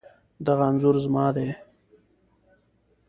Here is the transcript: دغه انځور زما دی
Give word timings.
دغه 0.45 0.63
انځور 0.69 0.95
زما 1.03 1.25
دی 1.35 1.49